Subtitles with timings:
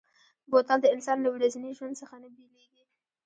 [0.51, 2.83] بوتل د انسان له ورځني ژوند څخه نه بېلېږي.